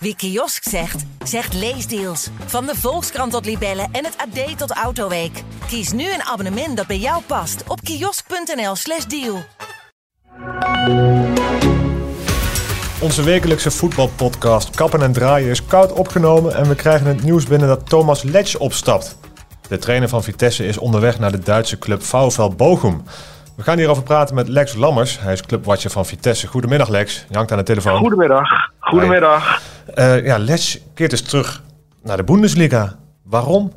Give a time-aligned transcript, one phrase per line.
[0.00, 2.30] Wie kiosk zegt, zegt leesdeals.
[2.46, 5.42] Van de Volkskrant tot Libellen en het AD tot Autoweek.
[5.66, 9.42] Kies nu een abonnement dat bij jou past op kiosk.nl/slash deal.
[13.00, 17.68] Onze wekelijkse voetbalpodcast Kappen en Draaien is koud opgenomen en we krijgen het nieuws binnen
[17.68, 19.18] dat Thomas Letch opstapt.
[19.68, 23.02] De trainer van Vitesse is onderweg naar de Duitse club VfL Bochum.
[23.56, 25.20] We gaan hierover praten met Lex Lammers.
[25.20, 26.46] Hij is clubwatcher van Vitesse.
[26.46, 27.98] Goedemiddag Lex, je hangt aan de telefoon.
[27.98, 28.70] Goedemiddag.
[28.78, 29.60] Goedemiddag.
[29.94, 31.62] Uh, ja, Lex keert dus terug
[32.02, 32.92] naar de Bundesliga.
[33.24, 33.70] Waarom?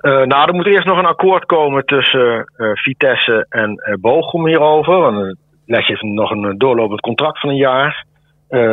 [0.00, 5.00] Uh, nou, er moet eerst nog een akkoord komen tussen uh, Vitesse en Bochum hierover.
[5.00, 5.36] Want
[5.66, 8.06] Lex heeft nog een doorlopend contract van een jaar.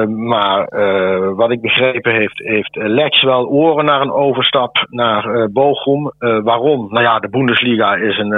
[0.07, 0.67] Maar
[1.35, 6.11] wat ik begrepen heeft, heeft Lex wel oren naar een overstap naar Bochum.
[6.43, 6.87] waarom?
[6.89, 8.33] Nou ja, de Bundesliga is een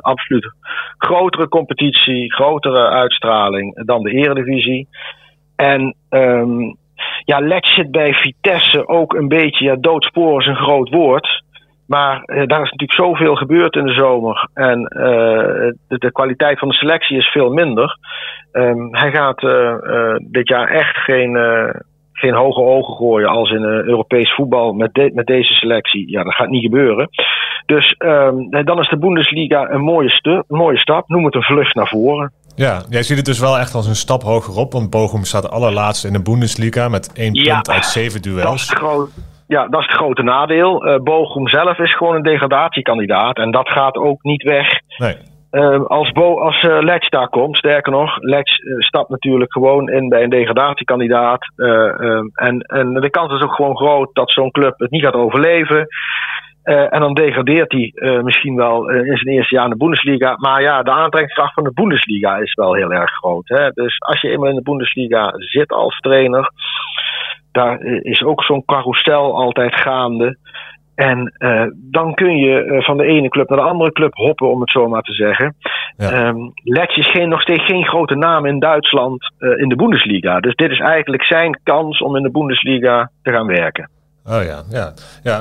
[0.00, 0.52] absoluut
[0.98, 4.88] grotere competitie, grotere uitstraling dan de Eredivisie.
[5.56, 6.76] En um,
[7.24, 11.42] ja, Lex zit bij Vitesse ook een beetje, ja, doodsporen is een groot woord.
[11.86, 14.48] Maar uh, daar is natuurlijk zoveel gebeurd in de zomer.
[14.54, 17.98] En uh, de, kwaliteit van de selectie is veel minder.
[18.52, 21.38] Um, hij gaat uh, dit jaar echt geen,
[22.12, 26.10] geen hoge ogen gooien als in Europees voetbal met, met deze selectie.
[26.10, 27.08] Ja, dat gaat niet gebeuren.
[27.66, 31.08] Dus um, dan is de Bundesliga een mooie, een mooie stap.
[31.08, 32.32] Noem het een vlucht naar voren.
[32.56, 34.72] Ja, jij ziet het dus wel echt als een stap hoger op.
[34.72, 38.44] Want Bochum staat allerlaatste in de Bundesliga met één ja, punt uit zeven duels.
[38.44, 39.10] Dat is groot.
[39.46, 40.86] Ja, dat is het grote nadeel.
[40.86, 43.36] Uh, Bochum zelf is gewoon een degradatiekandidaat.
[43.36, 44.66] En dat gaat ook niet weg.
[44.98, 45.16] Nee.
[45.50, 50.08] Uh, als Bo, als uh, Letch daar komt, sterker nog, Letch stapt natuurlijk gewoon in
[50.08, 51.52] bij een degradatiekandidaat.
[52.34, 55.86] en, en de kans is ook gewoon groot dat zo'n club het niet gaat overleven.
[56.64, 60.36] En dan degradeert hij misschien wel in zijn eerste jaar in de Bundesliga.
[60.36, 63.48] Maar ja, de aantrekkingskracht van de Bundesliga is wel heel erg groot.
[63.48, 63.70] Hè?
[63.70, 66.50] Dus als je eenmaal in de Bundesliga zit als trainer
[67.54, 70.38] daar is ook zo'n carousel altijd gaande.
[70.94, 74.50] En uh, dan kun je uh, van de ene club naar de andere club hoppen,
[74.50, 75.54] om het zo maar te zeggen.
[75.96, 76.28] Ja.
[76.28, 80.40] Um, Lex is geen, nog steeds geen grote naam in Duitsland uh, in de Bundesliga.
[80.40, 83.90] Dus dit is eigenlijk zijn kans om in de Bundesliga te gaan werken.
[84.26, 84.92] Oh ja, ja.
[85.22, 85.40] ja.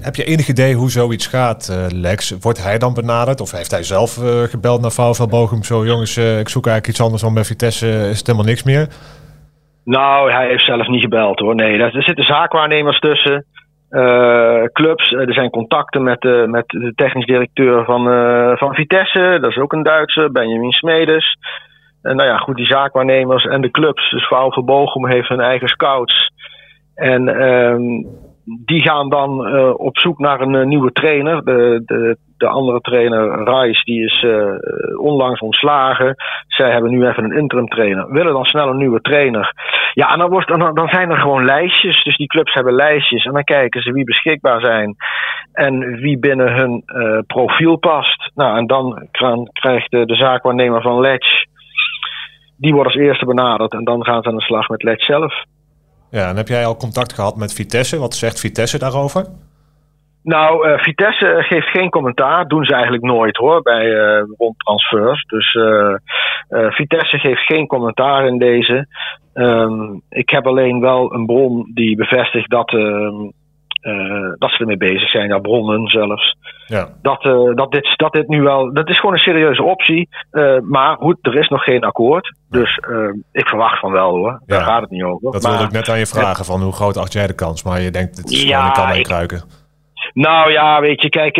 [0.00, 2.36] Heb je enig idee hoe zoiets gaat, Lex?
[2.40, 3.40] Wordt hij dan benaderd?
[3.40, 4.18] Of heeft hij zelf
[4.50, 5.62] gebeld naar VfL Bochum?
[5.62, 8.88] Zo jongens, ik zoek eigenlijk iets anders, want bij Vitesse is het helemaal niks meer.
[9.84, 11.54] Nou, hij heeft zelf niet gebeld hoor.
[11.54, 13.44] Nee, er zitten zaakwaarnemers tussen.
[14.72, 15.12] Clubs.
[15.12, 18.04] Er zijn contacten met, met de technisch directeur van,
[18.58, 19.38] van Vitesse.
[19.40, 21.38] Dat is ook een Duitse, Benjamin Smedes.
[22.02, 24.10] En nou ja, goed, die zaakwaarnemers en de clubs.
[24.10, 26.32] Dus VfL Bochum heeft hun eigen scouts.
[27.00, 28.06] En um,
[28.44, 31.44] die gaan dan op zoek naar een nieuwe trainer.
[31.44, 36.14] De, de de andere trainer, Rice, die is uh, onlangs ontslagen.
[36.46, 38.12] Zij hebben nu even een interim trainer.
[38.12, 39.52] Willen dan snel een nieuwe trainer.
[39.94, 42.04] Ja, en dan, wordt, dan, dan zijn er gewoon lijstjes.
[42.04, 43.24] Dus die clubs hebben lijstjes.
[43.24, 44.96] En dan kijken ze wie beschikbaar zijn.
[45.52, 46.84] En wie binnen hun
[47.26, 48.30] profiel past.
[48.34, 49.08] Nou, en dan
[49.52, 51.44] krijgt de, zaakwaarnemer van Letch.
[52.56, 53.72] Die wordt als eerste benaderd.
[53.72, 55.44] En dan gaan ze aan de slag met Letch zelf.
[56.10, 57.98] Ja, en heb jij al contact gehad met Vitesse?
[57.98, 59.26] Wat zegt Vitesse daarover?
[60.22, 62.48] Nou, uh, Vitesse geeft geen commentaar.
[62.48, 65.24] Doen ze eigenlijk nooit hoor, bij uh, rond transfers.
[65.24, 65.94] Dus uh,
[66.68, 68.86] Vitesse geeft geen commentaar in deze.
[69.34, 72.70] Um, ik heb alleen wel een bron die bevestigt dat,
[73.80, 75.28] ehm, dat ze ermee bezig zijn.
[75.28, 76.36] Ja, bronnen zelfs.
[76.66, 76.88] Ja.
[77.02, 77.22] Dat,
[77.56, 78.72] dat, dit, dat dit nu wel.
[78.72, 80.08] Dat is gewoon een serieuze optie.
[80.62, 82.34] maar goed, er is nog geen akkoord.
[82.50, 84.40] Dus ehm, ik verwacht van wel hoor.
[84.46, 85.32] Daar gaat het niet over.
[85.32, 87.62] Dat wilde ik net aan je vragen: van hoe groot acht jij de kans?
[87.62, 89.42] Maar je denkt, het is ja, gewoon een kan kruiken.
[90.12, 91.36] Nou ja, weet je, kijk,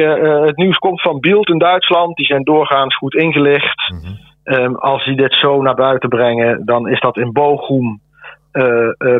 [0.46, 2.16] het nieuws komt van Bild in Duitsland.
[2.16, 3.92] Die zijn doorgaans goed ingelicht.
[3.92, 4.62] Mm -hmm.
[4.62, 8.00] um, als die dit zo naar buiten brengen, dan is dat in Bochum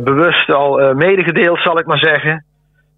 [0.03, 2.45] bewust al medegedeeld, zal ik maar zeggen.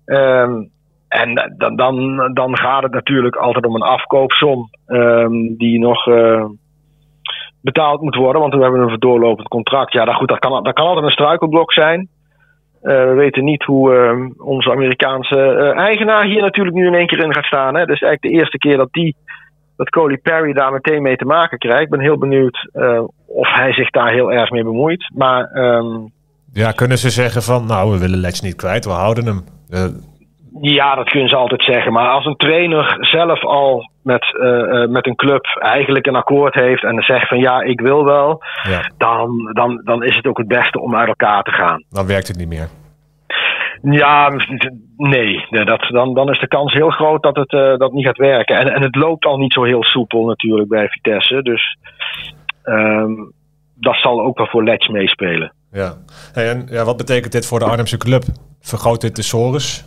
[0.04, 0.70] Um,
[1.08, 6.04] en dan, dan, dan gaat het natuurlijk altijd om een afkoopsom um, die nog
[7.60, 8.40] betaald moet worden.
[8.40, 9.92] Want we hebben een doorlopend contract.
[9.92, 12.08] Ja, dat, goed, dat, kan, dat kan altijd een struikelblok zijn.
[12.82, 17.24] Uh, we weten niet hoe onze Amerikaanse uh, eigenaar hier natuurlijk nu in één keer
[17.24, 17.74] in gaat staan.
[17.74, 17.84] Hè.
[17.84, 19.16] Dus eigenlijk de eerste keer dat die,
[19.76, 21.82] dat Coley Perry daar meteen mee te maken krijgt.
[21.82, 22.70] Ik ben heel benieuwd
[23.26, 25.12] of hij zich daar heel erg mee bemoeit.
[25.14, 25.50] Maar,
[26.52, 29.44] ja, kunnen ze zeggen van, nou, we willen Letch niet kwijt, we houden hem.
[30.60, 31.92] Ja, dat kunnen ze altijd zeggen.
[31.92, 36.84] Maar als een trainer zelf al met, uh, met een club eigenlijk een akkoord heeft
[36.84, 38.90] en zegt van ja, ik wil wel, ja.
[38.96, 41.84] dan, dan, dan is het ook het beste om uit elkaar te gaan.
[41.90, 42.68] Dan werkt het niet meer.
[43.82, 44.30] Ja,
[44.96, 45.46] nee.
[45.50, 48.56] Dat, dan, dan is de kans heel groot dat het uh, dat niet gaat werken.
[48.56, 51.42] En, en het loopt al niet zo heel soepel natuurlijk bij Vitesse.
[51.42, 51.76] Dus
[52.64, 53.32] um,
[53.74, 55.52] dat zal ook wel voor Letch meespelen.
[55.72, 55.94] Ja.
[56.34, 58.22] En ja, wat betekent dit voor de Arnhemse club?
[58.60, 59.84] Vergroot dit de sores?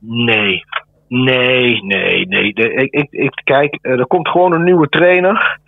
[0.00, 0.64] Nee,
[1.08, 2.46] nee, nee, nee.
[2.46, 5.58] Ik, ik, ik, kijk, er komt gewoon een nieuwe trainer.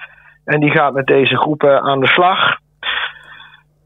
[0.44, 2.58] En die gaat met deze groepen aan de slag.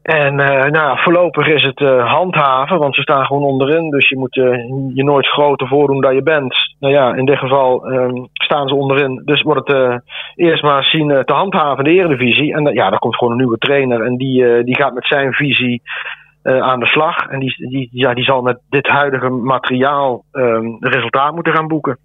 [0.01, 3.89] En uh, nou, voorlopig is het uh, handhaven, want ze staan gewoon onderin.
[3.89, 4.45] Dus je moet uh,
[4.93, 6.55] je nooit groter voordoen dan je bent.
[6.79, 9.21] Nou ja, in dit geval ehm, staan ze onderin.
[9.25, 10.01] Dus wordt het
[10.35, 12.53] eerst maar zien te handhaven de Eredivisie.
[12.53, 14.01] En ja, daar komt gewoon een nieuwe trainer.
[14.01, 15.81] En die, die gaat met zijn visie
[16.43, 17.27] aan de slag.
[17.27, 21.97] En die, die, ja, die zal met dit huidige materiaal um, resultaat moeten gaan boeken.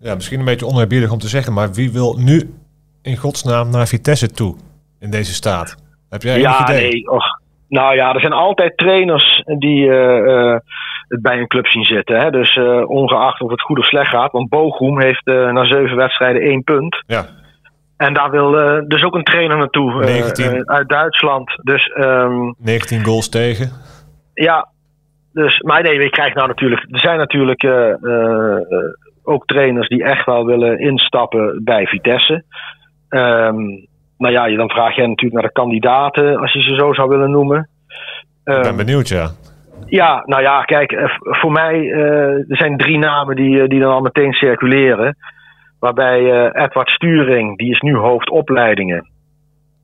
[0.00, 1.52] Ja, misschien een beetje oneerbiedig om te zeggen.
[1.52, 2.54] Maar wie wil nu
[3.02, 4.56] in godsnaam naar Vitesse toe
[5.00, 5.91] in deze staat?
[6.12, 6.90] Heb jij ja, idee?
[6.90, 7.10] nee.
[7.10, 7.24] Och,
[7.68, 10.56] nou ja, er zijn altijd trainers die uh,
[11.08, 12.20] het bij een club zien zitten.
[12.20, 12.30] Hè?
[12.30, 14.32] Dus uh, ongeacht of het goed of slecht gaat.
[14.32, 17.02] Want Bochum heeft na zeven wedstrijden één punt.
[17.06, 17.26] Ja.
[17.96, 18.50] En daar wil
[18.88, 21.58] dus ook een trainer naartoe 19, uit Duitsland.
[21.62, 23.70] Dus, um, 19 goals tegen.
[24.34, 24.68] Ja,
[25.32, 26.86] dus, maar nee, je krijgt nou natuurlijk.
[26.90, 27.66] Er zijn natuurlijk
[29.22, 32.44] ook trainers die echt wel willen instappen bij Vitesse.
[33.08, 33.90] Um,
[34.22, 37.30] nou ja, dan vraag je natuurlijk naar de kandidaten, als je ze zo zou willen
[37.30, 37.68] noemen.
[38.44, 39.30] Ik ben benieuwd, ja.
[39.86, 44.00] Ja, nou ja, kijk, voor mij uh, er zijn drie namen die, die dan al
[44.00, 45.16] meteen circuleren.
[45.78, 49.10] Waarbij uh, Edward Sturing, die is nu hoofdopleidingen.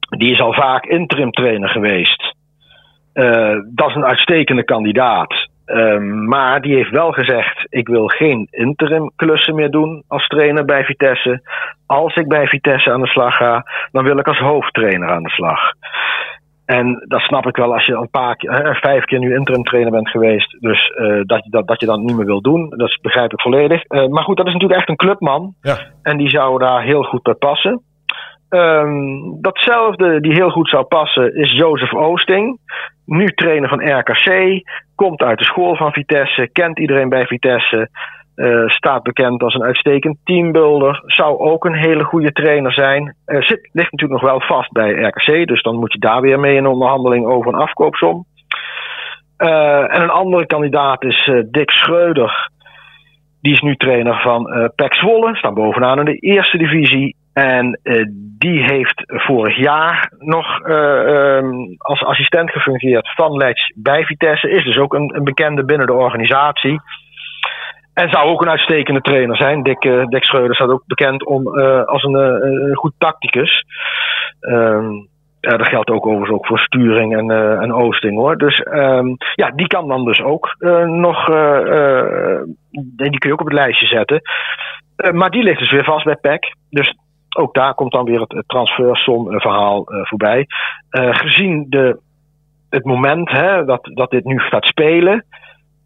[0.09, 2.35] Die is al vaak interim trainer geweest.
[3.15, 5.48] Uh, dat is een uitstekende kandidaat.
[5.71, 10.65] Um, maar die heeft wel gezegd: ik wil geen interim klussen meer doen als trainer
[10.65, 11.43] bij Vitesse.
[11.87, 15.31] Als ik bij Vitesse aan de slag ga, dan wil ik als hoofdtrainer aan de
[15.31, 15.61] slag.
[16.67, 19.93] En dat snap ik wel als je een paar keer, vijf keer nu interim trainer
[19.93, 20.57] bent geweest.
[20.61, 22.69] Dus uh, dat, je dat, dat je dat niet meer wil doen.
[22.77, 23.83] Dat begrijp ik volledig.
[23.89, 25.55] Uh, maar goed, dat is natuurlijk echt een clubman.
[25.61, 25.77] Ja.
[26.03, 27.83] En die zou daar heel goed bij passen.
[28.49, 32.59] Um, datzelfde die heel goed zou passen is Jozef Oosting.
[33.09, 34.61] Nu trainer van RKC.
[34.95, 36.49] Komt uit de school van Vitesse.
[36.53, 37.89] Kent iedereen bij Vitesse.
[38.37, 41.03] Uh, staat bekend als een uitstekend teambuilder.
[41.07, 43.17] Zou ook een hele goede trainer zijn.
[43.25, 45.47] Zit, ligt natuurlijk nog wel vast bij RKC.
[45.47, 48.25] Dus dan moet je daar weer mee in onderhandeling over een afkoopsom.
[49.39, 52.51] Uh, en een andere kandidaat is Dick Schreuder.
[53.41, 55.37] Die is nu trainer van uh, PEC Zwolle.
[55.37, 57.17] Staan bovenaan in de eerste divisie.
[57.39, 58.05] En uh,
[58.39, 64.51] die heeft vorig jaar nog uh, um, als assistent gefungeerd van Letch bij Vitesse.
[64.51, 66.81] Is dus ook een, een, bekende binnen de organisatie.
[67.95, 69.63] En zou ook een uitstekende trainer zijn.
[69.63, 73.65] Dick, uh, staat ook bekend om, als een, goed tacticus.
[74.41, 75.09] Um,
[75.41, 77.31] ja, dat geldt ook overigens ook voor Sturing en,
[77.61, 78.37] en Oosting hoor.
[78.37, 80.57] Dus um, ja, die kan dan dus ook
[80.87, 81.25] nog.
[82.81, 84.21] die kun je ook op het lijstje zetten.
[85.13, 86.55] maar die ligt dus weer vast bij PEC.
[86.71, 86.95] Dus
[87.37, 90.47] ook daar komt dan weer het transfersom-verhaal uh, voorbij.
[90.91, 92.01] Uh, gezien de,
[92.71, 95.25] het moment hè, dat, dat dit nu gaat spelen,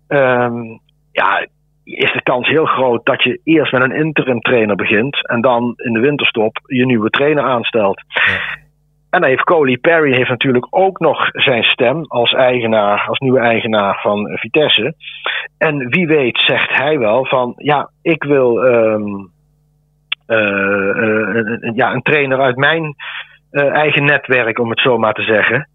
[0.09, 0.81] um,
[1.13, 1.47] ja,
[1.85, 5.73] is de kans heel groot dat je eerst met een interim trainer begint en dan
[5.77, 8.03] in de winterstop je nieuwe trainer aanstelt.
[8.09, 8.61] Ja.
[9.11, 13.41] En dan heeft Coley Perry heeft natuurlijk ook nog zijn stem als eigenaar, als nieuwe
[13.41, 14.95] eigenaar van Vitesse.
[15.59, 18.65] En wie weet zegt hij wel van ja, ik wil.
[18.65, 19.25] Um, uh,
[21.75, 22.95] ja, een trainer uit mijn
[23.51, 25.69] eigen netwerk, om het zo maar te zeggen.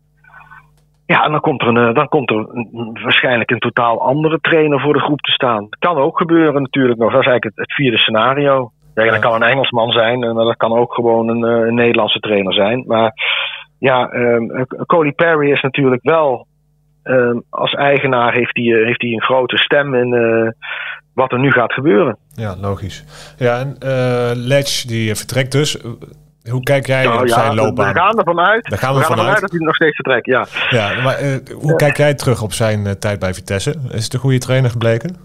[1.06, 4.82] Ja, en dan komt er, een, dan komt er een, waarschijnlijk een totaal andere trainer
[4.82, 5.68] voor de groep te staan.
[5.80, 7.12] Kan ook gebeuren natuurlijk nog.
[7.12, 8.72] Dat is eigenlijk het, het vierde scenario.
[8.96, 12.54] Ja, dat kan een Engelsman zijn, maar dat kan ook gewoon een, een Nederlandse trainer
[12.54, 12.84] zijn.
[12.88, 13.12] Maar
[13.80, 16.48] ja, um, Coley Perry is natuurlijk wel
[17.04, 20.50] um, als eigenaar heeft hij, heeft hij een grote stem in uh,
[21.18, 22.18] wat er nu gaat gebeuren.
[22.34, 23.04] Ja, logisch.
[23.38, 25.78] Ja, en uh, Ledge die vertrekt dus.
[26.50, 27.94] Hoe kijk jij nou, op ja, zijn loopbaan?
[27.94, 28.70] We gaan ervan uit.
[28.70, 30.46] Daar gaan we, we gaan vanuit dat hij nog steeds vertrekt, ja.
[30.70, 31.76] Ja, maar uh, hoe ja.
[31.76, 33.76] kijk jij terug op zijn uh, tijd bij Vitesse?
[33.92, 35.16] Is het een goede trainer gebleken?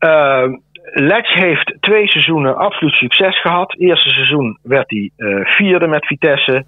[0.00, 0.42] Uh,
[0.82, 3.74] Ledge heeft twee seizoenen absoluut succes gehad.
[3.78, 5.10] Eerste seizoen werd hij
[5.44, 6.64] vierde met Vitesse.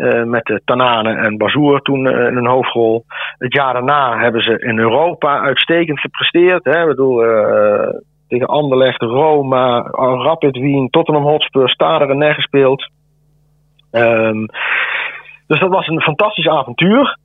[0.00, 3.04] Uh, met de Tanane en Bazoer toen uh, in een hoofdrol.
[3.38, 6.64] Het jaar daarna hebben ze in Europa uitstekend gepresteerd.
[6.64, 6.80] Hè.
[6.80, 7.88] Ik bedoel, uh,
[8.28, 9.80] tegen Anderlecht, Roma,
[10.22, 12.90] Rapid Wien, Tottenham Hotspur, Stade Rennes gespeeld.
[13.92, 14.46] Um,
[15.46, 17.18] dus dat was een fantastisch avontuur.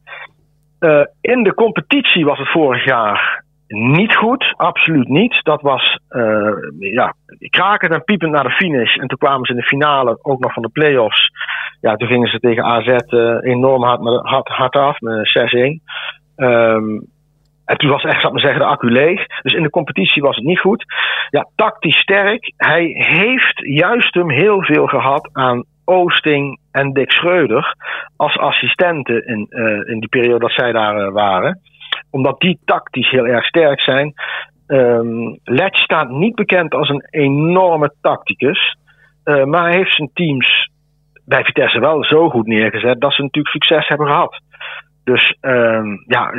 [1.22, 5.40] in de competitie was het vorig jaar niet goed, absoluut niet.
[5.44, 7.14] Dat was uh, ja,
[7.50, 8.96] krakend en piepend naar de finish.
[8.96, 11.30] En toen kwamen ze in de finale ook nog van de play-offs.
[11.82, 15.30] Ja, toen gingen ze tegen AZ uh, enorm hard, hard, hard af met
[16.38, 16.44] 6-1.
[16.46, 17.14] Um,
[17.66, 19.26] en toen was echt, zou ik maar zeggen, de accu leeg.
[19.42, 20.86] Dus in de competitie was het niet goed.
[21.30, 22.54] Ja, tactisch sterk.
[22.58, 27.76] Hij heeft juist hem heel veel gehad aan Oosting en Dick Schreuder
[28.16, 29.48] als assistenten in,
[29.88, 31.60] in die periode dat zij daar waren.
[32.10, 34.14] Omdat die tactisch heel erg sterk zijn.
[34.68, 38.78] Um, Letch staat niet bekend als een enorme tacticus.
[39.24, 40.70] maar hij heeft zijn teams
[41.26, 44.42] bij Vitesse wel zo goed neergezet dat ze natuurlijk succes hebben gehad.
[45.04, 46.32] Dus uh, ja,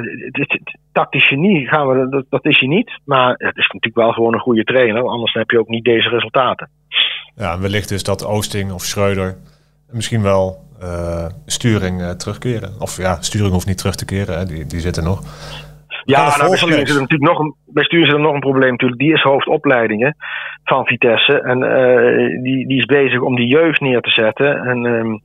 [0.93, 3.01] tactisch genie gaan we, dat, dat, is hij niet.
[3.05, 5.09] Maar het is natuurlijk wel gewoon een goede trainer.
[5.09, 6.71] Anders heb je ook niet deze resultaten.
[7.35, 9.37] Ja, wellicht is dat Oosting of Schreuder
[9.91, 10.57] misschien wel
[11.47, 12.71] sturing uh, terugkeren.
[12.79, 14.45] Of ja, sturing hoeft niet terug te keren, hè.
[14.45, 15.23] Die, die zitten nog.
[16.05, 18.71] Ja, nou, bij Stuur is er natuurlijk nog een, bij is er nog een probleem
[18.71, 19.01] natuurlijk.
[19.01, 20.17] Die is hoofdopleidingen
[20.65, 21.41] van Vitesse.
[21.41, 24.57] En uh, die, die is bezig om die jeugd neer te zetten.
[24.57, 25.21] En um,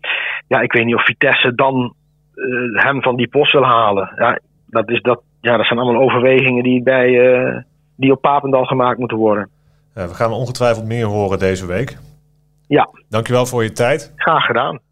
[0.47, 1.93] ja, ik weet niet of Vitesse dan
[2.35, 4.13] uh, hem van die post wil halen.
[4.15, 7.57] Ja, dat, is dat, ja, dat zijn allemaal overwegingen die, bij, uh,
[7.95, 9.49] die op Papendal gemaakt moeten worden.
[9.95, 11.97] Ja, we gaan ongetwijfeld meer horen deze week.
[12.67, 12.89] Ja.
[13.09, 14.13] Dankjewel voor je tijd.
[14.15, 14.79] Graag gedaan.